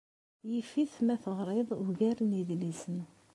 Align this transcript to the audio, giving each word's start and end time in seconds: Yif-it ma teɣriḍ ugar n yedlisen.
Yif-it 0.51 0.93
ma 1.05 1.15
teɣriḍ 1.23 1.69
ugar 1.87 2.17
n 2.23 2.31
yedlisen. 2.37 2.99